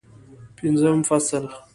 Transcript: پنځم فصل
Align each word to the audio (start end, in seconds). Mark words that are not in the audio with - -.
پنځم 0.57 0.97
فصل 1.07 1.43